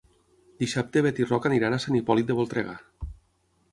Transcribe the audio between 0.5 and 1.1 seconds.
Dissabte na